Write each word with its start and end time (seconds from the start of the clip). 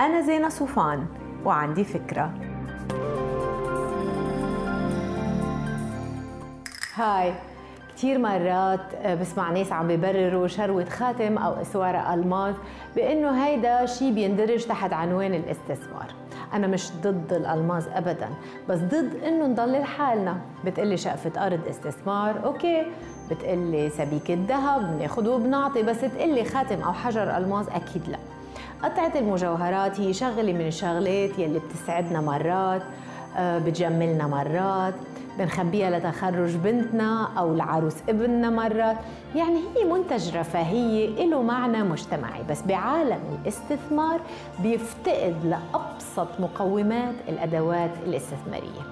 أنا 0.00 0.20
زينة 0.20 0.48
صوفان 0.48 1.06
وعندي 1.44 1.84
فكرة. 1.84 2.32
هاي 6.94 7.34
كثير 7.96 8.18
مرات 8.18 9.06
بسمع 9.20 9.50
ناس 9.50 9.72
عم 9.72 9.88
بيبرروا 9.88 10.46
شروة 10.46 10.84
خاتم 10.84 11.38
أو 11.38 11.52
إسوارة 11.52 12.14
ألماس 12.14 12.54
بأنه 12.96 13.46
هيدا 13.46 13.86
شيء 13.86 14.14
بيندرج 14.14 14.64
تحت 14.64 14.92
عنوان 14.92 15.34
الاستثمار. 15.34 16.06
أنا 16.52 16.66
مش 16.66 16.92
ضد 17.02 17.32
الألماس 17.32 17.88
أبدا 17.88 18.28
بس 18.68 18.78
ضد 18.78 19.14
إنه 19.24 19.46
نضل 19.46 19.80
لحالنا 19.80 20.36
بتقلي 20.64 20.96
شقفة 20.96 21.46
أرض 21.46 21.60
استثمار 21.70 22.44
أوكي. 22.44 22.86
بتقلي 23.30 23.90
سبيكة 23.90 24.38
ذهب 24.48 24.96
بناخد 24.96 25.26
وبنعطي 25.26 25.82
بس 25.82 26.00
تقلي 26.00 26.44
خاتم 26.44 26.82
أو 26.82 26.92
حجر 26.92 27.36
ألماس 27.36 27.68
أكيد 27.68 28.08
لا. 28.08 28.18
قطعة 28.82 29.12
المجوهرات 29.14 30.00
هي 30.00 30.12
شغلة 30.12 30.52
من 30.52 30.66
الشغلات 30.66 31.38
يلي 31.38 31.58
بتسعدنا 31.58 32.20
مرات 32.20 32.82
آه، 33.36 33.58
بتجملنا 33.58 34.26
مرات 34.26 34.94
بنخبيها 35.38 35.90
لتخرج 35.90 36.56
بنتنا 36.56 37.28
أو 37.38 37.54
لعروس 37.54 37.94
ابننا 38.08 38.50
مرات. 38.50 38.96
يعني 39.34 39.58
هي 39.76 39.84
منتج 39.84 40.36
رفاهية 40.36 41.24
له 41.24 41.42
معنى 41.42 41.82
مجتمعي 41.82 42.42
بس 42.50 42.62
بعالم 42.62 43.20
الاستثمار 43.42 44.20
بيفتقد 44.62 45.36
لأبسط 45.44 46.40
مقومات 46.40 47.14
الأدوات 47.28 47.90
الاستثمارية. 48.06 48.82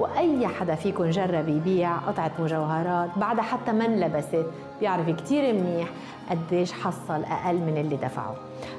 وأي 0.00 0.46
حدا 0.46 0.74
فيكم 0.74 1.10
جرب 1.10 1.48
يبيع 1.48 1.96
قطعة 1.96 2.32
مجوهرات 2.38 3.10
بعدها 3.16 3.42
حتى 3.42 3.72
ما 3.72 3.84
انلبست 3.84 4.46
بيعرف 4.80 5.10
كثير 5.10 5.54
منيح 5.54 5.88
قديش 6.30 6.72
حصل 6.72 7.24
أقل 7.24 7.56
من 7.56 7.76
اللي 7.76 7.96
دفعه. 7.96 8.34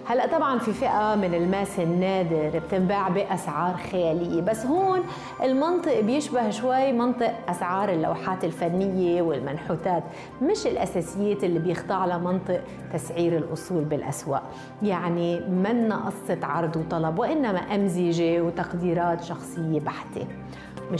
هلأ 0.08 0.28
طبعا 0.28 0.60
في 0.60 0.74
فئة 0.74 1.16
من 1.16 1.34
الماس 1.34 1.80
النادر 1.80 2.60
بتنباع 2.60 3.10
بأسعار 3.10 3.78
خيالية 3.92 4.42
بس 4.42 4.66
هون 4.66 5.00
المنطق 5.44 6.00
بيشبه 6.00 6.50
شوي 6.50 6.92
منطق 6.92 7.34
أسعار 7.50 7.90
اللوحات 7.90 8.44
الفنية 8.44 9.22
والمنحوتات 9.22 10.04
مش 10.42 10.68
الأساسيات 10.68 11.44
اللي 11.44 11.60
بيخضع 11.60 12.06
لها 12.06 12.18
منطق 12.18 12.62
تسعير 12.94 13.38
الأصول 13.38 13.84
بالاسواق 13.84 14.44
يعني 14.84 15.40
منا 15.40 15.96
قصه 15.96 16.40
عرض 16.44 16.76
وطلب 16.78 17.20
وإنما 17.20 17.60
أمزجة 17.60 18.42
وتقديرات 18.42 19.24
شخصية 19.24 19.80
بحتة. 19.80 20.28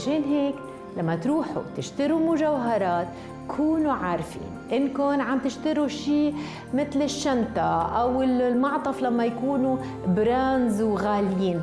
مشان 0.06 0.24
هيك 0.24 0.54
لما 0.96 1.16
تروحوا 1.16 1.62
تشتروا 1.76 2.20
مجوهرات 2.20 3.06
كونوا 3.48 3.92
عارفين 3.92 4.42
انكم 4.72 5.20
عم 5.20 5.38
تشتروا 5.38 5.88
شيء 5.88 6.34
مثل 6.74 7.02
الشنطة 7.02 8.00
أو 8.00 8.22
المعطف 8.22 9.02
لما 9.02 9.24
يكونوا 9.24 9.76
براندز 10.06 10.82
وغاليين. 10.82 11.60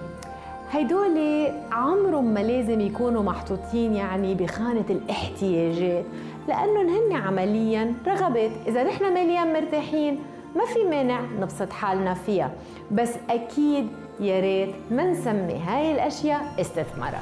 هيدول 0.71 1.47
عمرهم 1.71 2.25
ما 2.25 2.39
لازم 2.39 2.81
يكونوا 2.81 3.23
محطوطين 3.23 3.95
يعني 3.95 4.35
بخانة 4.35 4.85
الاحتياجات 4.89 6.05
لأنهم 6.47 6.87
هن 6.89 7.15
عمليا 7.15 7.93
رغبات. 8.07 8.51
إذا 8.67 8.83
نحن 8.83 9.13
ماليا 9.13 9.43
مرتاحين 9.43 10.19
ما 10.55 10.65
في 10.65 10.83
مانع 10.83 11.21
نبسط 11.39 11.71
حالنا 11.71 12.13
فيها. 12.13 12.51
بس 12.91 13.13
أكيد 13.29 13.87
يا 14.19 14.39
ريت 14.39 14.75
ما 14.91 15.11
نسمي 15.11 15.59
هاي 15.67 15.91
الأشياء 15.91 16.41
استثمارات. 16.59 17.21